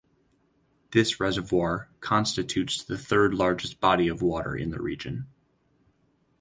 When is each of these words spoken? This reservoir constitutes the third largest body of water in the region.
This 0.89 1.19
reservoir 1.19 1.87
constitutes 1.99 2.83
the 2.83 2.97
third 2.97 3.35
largest 3.35 3.79
body 3.79 4.07
of 4.07 4.23
water 4.23 4.55
in 4.55 4.71
the 4.71 4.81
region. 4.81 5.27